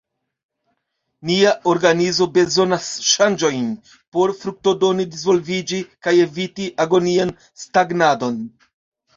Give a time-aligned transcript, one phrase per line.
[1.29, 3.69] Nia organizo bezonas ŝanĝojn
[4.17, 8.43] por fruktodone disvolviĝi kaj eviti agonian stagnadon.